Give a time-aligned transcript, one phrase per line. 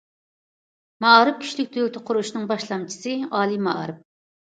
[1.03, 4.01] مائارىپ كۈچلۈك دۆلىتى قۇرۇشنىڭ باشلامچىسى ئالىي مائارىپ.